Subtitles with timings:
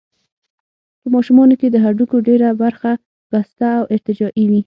[1.01, 2.91] په ماشومانو کې د هډوکو ډېره برخه
[3.29, 4.59] پسته او ارتجاعي وي.